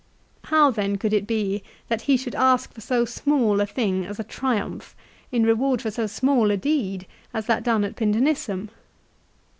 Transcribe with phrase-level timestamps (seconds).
[0.45, 4.19] How then could it be that he should ask for so small a thing as
[4.19, 4.95] a Triumph
[5.31, 8.69] in reward for so small a deed as that done at Pindenissum